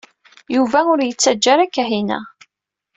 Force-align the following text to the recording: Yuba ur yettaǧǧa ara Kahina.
Yuba 0.55 0.79
ur 0.91 0.99
yettaǧǧa 1.03 1.49
ara 1.53 1.65
Kahina. 1.75 2.19